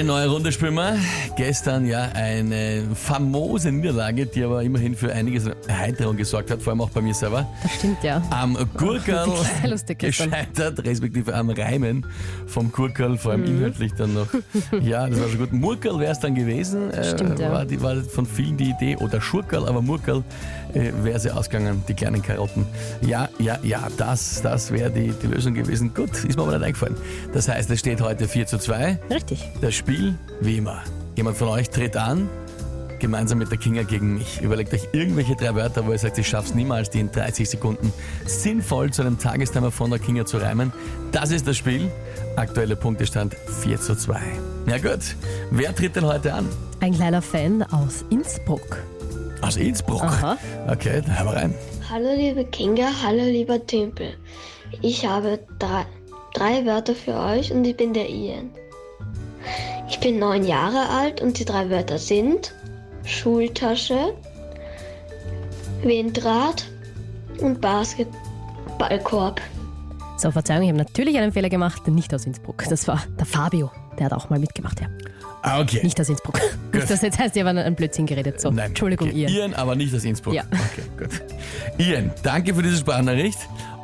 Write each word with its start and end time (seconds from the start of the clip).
Eine 0.00 0.06
neue 0.08 0.28
Runde 0.30 0.50
spielen 0.50 0.72
wir. 0.76 0.96
Gestern 1.36 1.84
ja 1.84 2.08
eine 2.14 2.84
famose 2.94 3.70
Niederlage, 3.70 4.24
die 4.24 4.42
aber 4.42 4.62
immerhin 4.62 4.96
für 4.96 5.12
einiges 5.12 5.44
Erheiterung 5.68 6.16
gesorgt 6.16 6.50
hat, 6.50 6.62
vor 6.62 6.70
allem 6.70 6.80
auch 6.80 6.88
bei 6.88 7.02
mir 7.02 7.12
selber. 7.12 7.46
Das 7.62 7.74
stimmt, 7.74 8.02
ja. 8.02 8.22
Am 8.30 8.56
Gurkerl 8.78 9.28
gescheitert, 9.98 10.82
respektive 10.86 11.34
am 11.34 11.50
Reimen 11.50 12.06
vom 12.46 12.72
Gurkerl, 12.72 13.18
vor 13.18 13.36
Mhm. 13.36 13.42
allem 13.44 13.56
inhaltlich 13.58 13.92
dann 13.92 14.14
noch. 14.14 14.28
Ja, 14.80 15.06
das 15.06 15.20
war 15.20 15.28
schon 15.28 15.38
gut. 15.38 15.52
Murkerl 15.52 15.98
wäre 16.00 16.12
es 16.12 16.18
dann 16.18 16.34
gewesen. 16.34 16.90
äh, 16.92 17.04
Stimmt, 17.04 17.38
ja. 17.38 17.52
war, 17.52 17.66
die, 17.66 17.82
war 17.82 17.96
von 17.96 18.24
vielen 18.24 18.56
die 18.56 18.70
Idee. 18.70 18.96
Oder 18.96 19.20
Schurkerl, 19.20 19.68
aber 19.68 19.82
Murkerl 19.82 20.24
äh, 20.72 20.92
wäre 21.02 21.20
sie 21.20 21.30
ausgegangen, 21.30 21.84
die 21.88 21.94
kleinen 21.94 22.22
Karotten. 22.22 22.64
Ja, 23.02 23.28
ja, 23.38 23.58
ja, 23.62 23.86
das, 23.98 24.40
das 24.40 24.72
wäre 24.72 24.90
die, 24.90 25.12
die 25.22 25.26
Lösung 25.26 25.52
gewesen. 25.52 25.92
Gut, 25.92 26.24
ist 26.24 26.36
mir 26.38 26.42
aber 26.42 26.52
nicht 26.56 26.64
eingefallen. 26.68 26.96
Das 27.34 27.48
heißt, 27.48 27.68
es 27.70 27.80
steht 27.80 28.00
heute 28.00 28.26
4 28.28 28.46
zu 28.46 28.56
2. 28.58 28.98
Richtig. 29.10 29.46
Das 29.60 29.74
Spiel, 29.74 29.89
wie 30.40 30.56
immer. 30.56 30.82
Jemand 31.16 31.36
von 31.36 31.48
euch 31.48 31.68
tritt 31.68 31.96
an, 31.96 32.28
gemeinsam 33.00 33.38
mit 33.38 33.50
der 33.50 33.58
Kinga 33.58 33.82
gegen 33.82 34.18
mich. 34.18 34.40
Überlegt 34.40 34.72
euch 34.72 34.88
irgendwelche 34.92 35.34
drei 35.34 35.54
Wörter, 35.54 35.84
wo 35.86 35.90
ihr 35.90 35.98
sagt, 35.98 36.16
ich 36.18 36.28
schaff's 36.28 36.54
niemals, 36.54 36.90
die 36.90 37.00
in 37.00 37.10
30 37.10 37.50
Sekunden 37.50 37.92
sinnvoll 38.24 38.92
zu 38.92 39.02
einem 39.02 39.18
Tagestimer 39.18 39.70
von 39.70 39.90
der 39.90 39.98
Kinga 39.98 40.24
zu 40.24 40.38
reimen. 40.38 40.72
Das 41.10 41.32
ist 41.32 41.46
das 41.48 41.56
Spiel. 41.56 41.90
Aktuelle 42.36 42.76
Punktestand 42.76 43.34
4 43.62 43.80
zu 43.80 43.96
2. 43.96 44.20
Ja 44.68 44.78
gut, 44.78 45.16
wer 45.50 45.74
tritt 45.74 45.96
denn 45.96 46.06
heute 46.06 46.34
an? 46.34 46.48
Ein 46.80 46.94
kleiner 46.94 47.22
Fan 47.22 47.62
aus 47.64 48.04
Innsbruck. 48.10 48.78
Aus 49.42 49.56
Innsbruck. 49.56 50.02
Aha. 50.02 50.36
Okay, 50.68 51.02
dann 51.04 51.18
hören 51.18 51.26
wir 51.26 51.36
rein. 51.36 51.54
Hallo 51.90 52.14
liebe 52.16 52.44
Kinga, 52.44 52.90
hallo 53.02 53.24
lieber 53.24 53.66
Tümpel. 53.66 54.14
Ich 54.82 55.04
habe 55.04 55.40
drei, 55.58 55.84
drei 56.34 56.64
Wörter 56.64 56.94
für 56.94 57.14
euch 57.14 57.50
und 57.52 57.64
ich 57.64 57.76
bin 57.76 57.92
der 57.92 58.08
Ian. 58.08 58.50
Ich 59.90 59.98
bin 59.98 60.20
neun 60.20 60.46
Jahre 60.46 60.88
alt 60.88 61.20
und 61.20 61.38
die 61.38 61.44
drei 61.44 61.68
Wörter 61.68 61.98
sind 61.98 62.54
Schultasche, 63.04 64.14
Windrad 65.82 66.64
und 67.40 67.60
Basketballkorb. 67.60 69.40
So, 70.16 70.30
Verzeihung, 70.30 70.62
ich 70.62 70.68
habe 70.68 70.78
natürlich 70.78 71.18
einen 71.18 71.32
Fehler 71.32 71.48
gemacht, 71.48 71.88
nicht 71.88 72.14
aus 72.14 72.24
Innsbruck. 72.24 72.64
Das 72.68 72.86
war 72.86 73.02
der 73.18 73.26
Fabio. 73.26 73.72
Der 73.98 74.06
hat 74.06 74.12
auch 74.12 74.30
mal 74.30 74.38
mitgemacht, 74.38 74.80
ja. 74.80 74.86
Ah, 75.42 75.60
okay. 75.60 75.80
Nicht 75.82 76.00
aus 76.00 76.08
Innsbruck. 76.08 76.38
Nicht, 76.72 76.88
dass 76.90 77.02
jetzt 77.02 77.18
heißt, 77.18 77.34
ich 77.34 77.42
habe 77.42 77.58
einen 77.58 77.74
Blödsinn 77.74 78.06
geredet. 78.06 78.40
So, 78.40 78.50
Nein, 78.50 78.68
Entschuldigung, 78.68 79.08
okay. 79.08 79.22
ihr. 79.22 79.28
Ian, 79.28 79.54
aber 79.54 79.74
nicht 79.74 79.94
aus 79.94 80.04
Innsbruck. 80.04 80.34
Ja. 80.34 80.44
Okay, 80.52 80.84
gut. 80.98 81.22
Ian, 81.78 82.12
danke 82.22 82.54
für 82.54 82.62
diese 82.62 82.76
Sprachnachricht. 82.76 83.38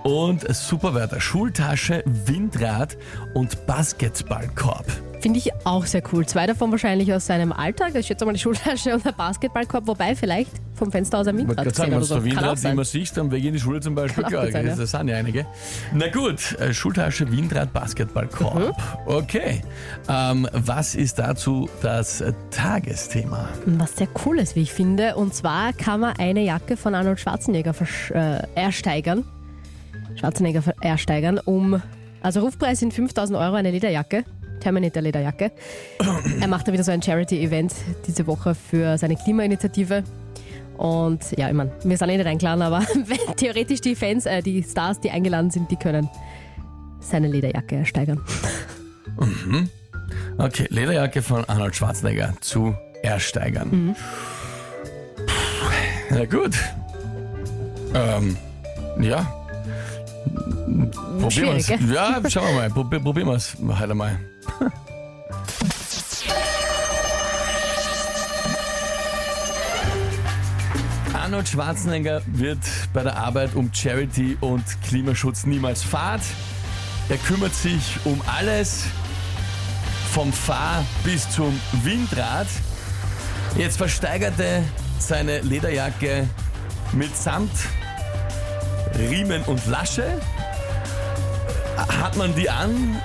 Und 0.05 0.47
super 0.55 0.95
Wörter. 0.95 1.21
Schultasche, 1.21 2.05
Windrad 2.07 2.97
und 3.35 3.67
Basketballkorb. 3.67 4.87
Finde 5.21 5.39
ich 5.39 5.51
auch 5.65 5.87
sehr 5.87 6.03
cool. 6.13 6.27
Zwei 6.27 6.47
davon 6.47 6.71
wahrscheinlich 6.71 7.13
aus 7.13 7.27
seinem 7.27 7.53
Alltag. 7.53 7.95
Ich 7.95 8.07
schätze 8.07 8.25
mal 8.25 8.33
die 8.33 8.39
Schultasche 8.39 8.95
und 8.95 9.05
der 9.05 9.13
Basketballkorb, 9.13 9.87
wobei 9.87 10.15
vielleicht 10.15 10.51
vom 10.75 10.93
Fenster 10.93 11.19
aus 11.19 11.27
ein 11.27 11.39
Ich 11.39 11.47
wollte 11.47 11.63
Windrad 11.63 11.65
gerade 11.65 11.77
sagen, 11.77 11.91
gesehen 11.91 11.95
wenn 11.95 12.01
du 12.01 12.07
so. 12.07 12.15
so 12.17 12.25
Windrad 12.25 12.65
immer 12.65 12.85
siehst, 12.85 13.19
am 13.19 13.31
Weg 13.31 13.45
in 13.45 13.55
die 13.55 13.61
Schule 13.61 13.81
zum 13.81 13.95
Beispiel, 13.95 14.25
gut 14.25 14.53
sein, 14.53 14.67
ja. 14.67 14.77
das 14.77 14.91
sind 14.91 15.09
ja 15.09 15.17
einige. 15.17 15.47
Na 15.95 16.09
gut, 16.09 16.59
äh, 16.61 16.73
Schultasche, 16.73 17.31
Windrad, 17.31 17.73
Basketballkorb. 17.73 18.59
Mhm. 18.59 18.73
Okay. 19.07 19.63
Ähm, 20.09 20.49
was 20.53 20.95
ist 20.95 21.19
dazu 21.19 21.69
das 21.81 22.23
Tagesthema? 22.51 23.49
Was 23.65 23.97
sehr 23.97 24.09
cool 24.25 24.39
ist, 24.39 24.55
wie 24.55 24.63
ich 24.63 24.73
finde. 24.73 25.17
Und 25.17 25.35
zwar 25.35 25.73
kann 25.73 26.01
man 26.01 26.17
eine 26.19 26.45
Jacke 26.45 26.77
von 26.77 26.95
Arnold 26.95 27.21
Schwarzenegger 27.21 27.75
äh, 28.13 28.43
ersteigern. 28.55 29.25
Schwarzenegger 30.17 30.63
ersteigern, 30.81 31.39
um. 31.39 31.83
Also 32.23 32.41
Rufpreis 32.41 32.81
sind 32.81 32.93
5000 32.93 33.39
Euro 33.39 33.55
eine 33.55 33.71
Lederjacke. 33.71 34.25
Terminator 34.61 35.03
Lederjacke. 35.03 35.53
er 36.41 36.49
macht 36.49 36.69
da 36.69 36.73
wieder 36.73 36.85
so 36.85 36.93
ein 36.93 37.03
Charity-Event 37.03 37.75
diese 38.07 38.27
Woche 38.27 38.55
für 38.55 38.99
seine 38.99 39.17
Klimainitiative. 39.17 40.05
Und 40.77 41.33
ja, 41.39 41.49
ich 41.49 41.55
meine, 41.55 41.73
wir 41.85 41.97
sind 41.97 42.09
eh 42.11 42.17
nicht 42.17 42.27
eingeladen, 42.27 42.63
aber 42.63 42.81
wenn 42.95 43.37
theoretisch 43.37 43.81
die 43.81 43.95
Fans, 43.95 44.27
äh, 44.27 44.43
die 44.43 44.63
Stars, 44.63 45.01
die 45.01 45.11
eingeladen 45.11 45.51
sind, 45.51 45.71
die 45.71 45.77
können 45.77 46.09
seine 47.01 47.29
Lederjacke 47.29 47.77
ersteigern. 47.77 48.21
Okay, 50.39 50.67
Lederjacke 50.69 51.23
von 51.23 51.45
Arnold 51.47 51.75
Schwarzenegger 51.75 52.35
zu 52.41 52.75
ersteigern. 53.03 53.69
Mhm. 53.71 53.97
Na 56.11 56.25
gut. 56.25 56.55
Ähm, 57.95 58.37
ja. 59.01 59.33
Probieren 61.21 61.55
wir's. 61.55 61.67
gell? 61.67 61.79
Ja, 61.93 62.21
schauen 62.29 62.49
wir 62.49 62.55
mal. 62.55 62.71
Probi 62.71 62.99
probieren 62.99 63.29
wir 63.29 63.35
es 63.35 63.57
halt 63.79 63.91
einmal. 63.91 64.19
Arnold 71.15 71.49
Schwarzenegger 71.49 72.23
wird 72.27 72.59
bei 72.93 73.03
der 73.03 73.17
Arbeit 73.17 73.55
um 73.55 73.73
Charity 73.73 74.37
und 74.41 74.63
Klimaschutz 74.83 75.45
niemals 75.45 75.83
fad. 75.83 76.21
Er 77.09 77.19
kümmert 77.19 77.55
sich 77.55 77.99
um 78.05 78.21
alles, 78.27 78.85
vom 80.13 80.33
Fahr- 80.33 80.85
bis 81.05 81.29
zum 81.29 81.61
Windrad. 81.83 82.47
Jetzt 83.57 83.77
versteigerte 83.77 84.63
seine 84.99 85.41
Lederjacke 85.41 86.29
mit 86.93 87.17
Samt, 87.17 87.51
Riemen 88.97 89.43
und 89.43 89.67
Lasche. 89.67 90.21
Hat 91.77 92.17
man 92.17 92.35
die 92.35 92.49
an, 92.49 93.01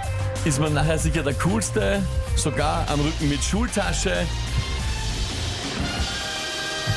ist 0.45 0.59
man 0.59 0.73
nachher 0.73 0.97
sicher 0.97 1.23
der 1.23 1.33
Coolste, 1.35 2.01
sogar 2.35 2.85
am 2.89 2.99
Rücken 2.99 3.29
mit 3.29 3.43
Schultasche. 3.43 4.11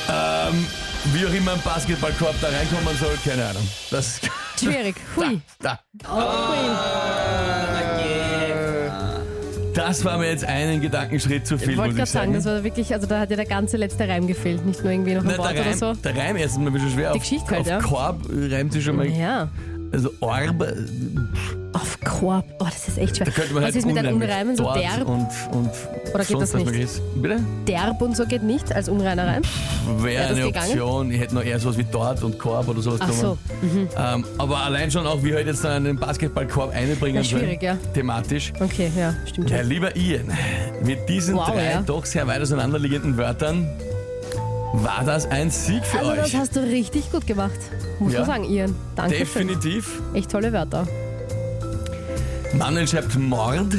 Ähm, 0.09 0.67
wie 1.13 1.27
auch 1.27 1.33
immer 1.35 1.53
ein 1.53 1.61
Basketballkorb 1.65 2.35
da 2.41 2.49
reinkommen 2.49 2.97
soll, 2.99 3.17
keine 3.25 3.45
Ahnung. 3.47 3.67
Das 3.91 4.21
Schwierig. 4.59 4.97
Hui. 5.17 5.41
da. 5.61 5.79
Hui. 6.09 6.57
Das 9.75 10.05
war 10.05 10.19
mir 10.19 10.29
jetzt 10.31 10.45
einen 10.45 10.81
Gedankenschritt 10.81 11.47
zu 11.49 11.59
viel, 11.59 11.71
Ich 11.73 11.77
wollte 11.77 11.95
gerade 11.95 12.09
sagen. 12.11 12.33
das 12.33 12.45
war 12.45 12.63
wirklich, 12.63 12.95
also 12.95 13.09
da 13.09 13.19
hat 13.19 13.31
ja 13.31 13.37
der 13.37 13.45
ganze 13.45 13.77
letzte 13.77 14.09
Reim 14.09 14.27
gefehlt, 14.29 14.65
nicht 14.65 14.83
nur 14.85 14.93
irgendwie 14.93 15.15
noch 15.15 15.23
ein 15.25 15.29
Na, 15.33 15.39
Wort 15.39 15.51
der, 15.51 15.61
oder 15.63 15.71
Reim, 15.71 15.79
so. 15.79 15.93
der 15.95 16.17
Reim 16.17 16.37
erstens 16.37 16.61
mal 16.63 16.69
ein 16.69 16.73
bisschen 16.75 16.91
schwer. 16.93 17.11
Die 17.11 17.17
auf, 17.19 17.23
Geschichte 17.23 17.51
halt, 17.51 17.61
auf 17.63 17.67
ja. 17.67 17.79
Korb 17.81 18.21
reimt 18.31 18.73
sich 18.73 18.85
schon 18.85 18.97
mal. 18.97 19.07
Ja, 19.09 19.49
Also 19.93 20.11
Orb, 20.21 20.63
äh, 20.63 20.75
Korb. 22.25 22.45
Oh, 22.59 22.65
das 22.65 22.89
ist 22.89 22.99
echt 22.99 23.17
schwer. 23.17 23.27
da 23.27 23.33
könnte 23.33 23.53
man 23.55 23.63
Was 23.63 23.67
halt 23.67 23.77
ist 23.77 23.87
mit 23.87 23.97
den 23.97 24.15
unreimen. 24.15 24.57
So 24.57 24.65
Dort 24.65 24.77
derb, 24.77 25.07
und, 25.09 25.29
und 25.53 25.71
Oder 26.15 26.19
geht 26.19 26.27
sonst 26.29 26.41
das 26.41 26.41
was 26.41 26.55
nicht? 26.55 26.65
möglich 26.67 26.85
ist. 26.85 27.03
Bitte? 27.23 27.41
derb 27.69 28.01
und 28.03 28.17
so 28.17 28.25
geht 28.27 28.43
nicht 28.43 28.73
als 28.75 28.89
unreiner 28.89 29.27
Reim. 29.27 29.43
Wäre 29.99 30.03
Wäre 30.05 30.23
das 30.29 30.31
eine 30.39 30.47
gegangen? 30.47 30.67
Option. 30.71 31.11
Ich 31.13 31.21
hätte 31.21 31.35
noch 31.35 31.43
eher 31.45 31.59
sowas 31.59 31.77
wie 31.79 31.87
dort 31.91 32.23
und 32.23 32.39
Korb 32.39 32.69
oder 32.69 32.81
sowas 32.83 33.01
Ach 33.03 33.13
so. 33.13 33.39
genommen. 33.61 33.89
Ähm, 33.97 34.25
aber 34.39 34.59
allein 34.59 34.91
schon 34.91 35.07
auch, 35.07 35.23
wie 35.23 35.35
halt 35.35 35.47
jetzt 35.47 35.65
einen 35.67 35.99
Basketballkorb 35.99 36.73
einbringen 36.75 37.17
Ja, 37.17 37.25
schwierig, 37.25 37.63
ja. 37.63 37.77
thematisch. 37.93 38.53
Okay, 38.61 38.91
ja, 38.97 39.15
stimmt 39.27 39.51
Ja, 39.51 39.59
schon. 39.59 39.69
lieber 39.69 39.95
Ian, 39.97 40.33
mit 40.85 41.09
diesen 41.09 41.37
Wow, 41.37 41.51
drei 41.51 41.73
ja. 41.73 41.83
doch 41.83 42.05
sehr 42.07 42.27
weit 42.27 42.41
auseinanderliegenden 42.41 43.17
Wörtern 43.17 43.69
war 44.77 45.05
das 45.05 45.27
ein 45.31 45.51
Sieg 45.51 45.85
für 45.85 45.99
Also 46.01 46.11
euch. 46.13 46.19
das 46.33 46.35
hast 46.35 46.57
du 46.57 46.61
richtig 46.61 47.13
gut 47.13 47.27
gemacht. 47.27 47.53
Muss 48.01 48.13
Ja. 48.13 48.21
man 48.21 48.29
sagen, 48.29 48.45
Ian. 48.45 48.75
Danke 48.97 49.15
schön. 49.27 49.47
Definitiv. 49.49 50.03
Echt 50.15 50.31
tolle 50.31 50.53
Wörter. 50.53 50.87
Manuel 52.59 52.87
schreibt 52.87 53.17
Mord 53.19 53.75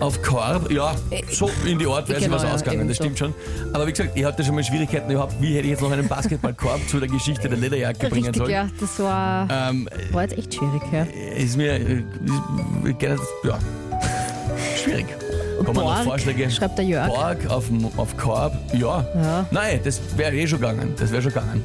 auf 0.00 0.20
Korb. 0.22 0.70
Ja, 0.70 0.94
so 1.30 1.50
in 1.64 1.78
die 1.78 1.86
Art 1.86 2.08
wäre 2.08 2.20
Genau, 2.20 2.36
sich 2.36 2.42
was 2.42 2.42
ja, 2.42 2.54
ausgegangen, 2.54 2.88
das 2.88 2.96
so. 2.98 3.04
stimmt 3.04 3.18
schon. 3.18 3.34
Aber 3.72 3.86
wie 3.86 3.92
gesagt, 3.92 4.16
ihr 4.16 4.26
habt 4.26 4.38
ja 4.38 4.44
schon 4.44 4.54
mal 4.54 4.64
Schwierigkeiten 4.64 5.10
überhaupt, 5.10 5.34
wie 5.40 5.54
hätte 5.54 5.64
ich 5.64 5.70
jetzt 5.70 5.82
noch 5.82 5.90
einen 5.90 6.06
Basketballkorb 6.08 6.80
zu 6.88 6.98
der 7.00 7.08
Geschichte 7.08 7.48
der 7.48 7.58
Lederjacke 7.58 8.08
bringen 8.08 8.24
Richtig, 8.26 8.36
sollen. 8.36 8.50
ja. 8.50 8.68
Das 8.78 8.98
war, 8.98 9.48
Ähm, 9.50 9.88
war 10.12 10.22
jetzt 10.22 10.36
echt 10.36 10.54
schwierig, 10.54 10.82
ja. 10.92 11.06
ist 11.36 11.56
mir 11.56 11.72
äh, 11.74 12.02
ist, 12.84 13.20
ja, 13.44 13.58
schwierig. 14.82 15.06
Kommen 15.64 15.74
noch 15.74 15.84
Borg, 15.84 16.04
Vorschläge? 16.04 16.50
schreibt 16.50 16.76
der 16.78 16.84
Jörg. 16.84 17.08
Borg 17.08 17.46
auf, 17.48 17.64
auf 17.96 18.16
Korb, 18.18 18.52
ja. 18.74 19.04
Ja. 19.14 19.46
Nein, 19.50 19.80
das 19.82 20.00
wäre 20.16 20.34
eh 20.36 20.46
schon 20.46 20.60
gegangen. 20.60 20.94
Das 20.98 21.10
wäre 21.10 21.22
schon 21.22 21.32
gegangen. 21.32 21.62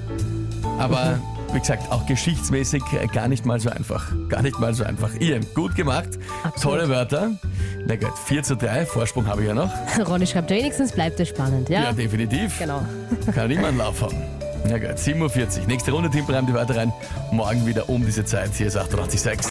Aber 0.80 1.20
wie 1.54 1.60
gesagt, 1.60 1.92
auch 1.92 2.06
geschichtsmäßig 2.06 2.84
äh, 2.94 3.08
gar 3.08 3.28
nicht 3.28 3.46
mal 3.46 3.60
so 3.60 3.70
einfach. 3.70 4.12
Gar 4.30 4.42
nicht 4.42 4.60
mal 4.60 4.74
so 4.74 4.84
einfach. 4.84 5.10
Ian, 5.20 5.46
gut 5.54 5.76
gemacht. 5.76 6.10
Absolut. 6.44 6.80
Tolle 6.80 6.90
Wörter. 6.90 7.32
Na 7.86 7.96
gut, 7.96 8.18
4 8.26 8.44
zu 8.44 8.56
3, 8.56 8.86
Vorsprung 8.86 9.28
habe 9.28 9.42
ich 9.42 9.48
ja 9.48 9.54
noch. 9.54 9.72
Ronny 10.08 10.28
schreibt, 10.28 10.50
wenigstens 10.50 10.92
bleibt 10.92 11.20
es 11.20 11.30
spannend, 11.30 11.70
ja? 11.70 11.84
Ja, 11.84 11.94
definitiv. 11.94 12.58
Genau. 12.60 12.86
Kann 13.34 13.48
niemand 13.48 13.70
einen 13.70 13.78
Lauf 13.80 14.02
haben. 14.02 14.18
Na 14.68 14.78
gut, 14.78 14.98
7.40 14.98 15.62
Uhr. 15.62 15.68
Nächste 15.68 15.92
Runde, 15.92 16.10
Timpel 16.10 16.36
reimt 16.36 16.50
die 16.50 16.54
Wörter 16.54 16.76
rein. 16.76 16.94
Morgen 17.32 17.66
wieder 17.66 17.90
um 17.90 18.06
diese 18.06 18.26
Zeit. 18.26 18.52
Hier 18.56 18.68
ist 18.68 18.78
886. 18.78 19.50